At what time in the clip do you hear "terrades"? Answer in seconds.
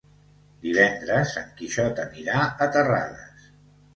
2.77-3.47